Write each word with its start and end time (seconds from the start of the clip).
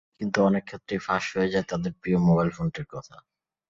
কিন্তু 0.19 0.37
অনেক 0.43 0.63
ক্ষেত্রেই 0.65 0.99
ফাঁস 0.99 1.25
হয়ে 1.33 1.51
যায় 1.53 1.65
তাঁদের 1.67 1.91
প্রিয় 2.01 2.17
মোবাইল 2.27 2.49
ফোনটির 2.49 2.87
কথা। 2.93 3.15